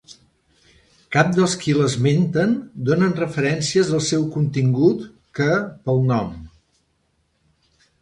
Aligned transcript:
Cap 1.15 1.27
dels 1.35 1.53
qui 1.63 1.75
l'esmenten 1.81 2.57
donen 2.89 3.15
referències 3.21 3.93
del 3.93 4.03
seu 4.09 4.27
contingut 4.39 5.07
que, 5.41 5.51
pel 5.87 6.05
nom. 6.13 6.37